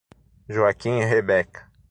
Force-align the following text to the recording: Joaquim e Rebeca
Joaquim 0.49 0.99
e 0.99 1.05
Rebeca 1.05 1.69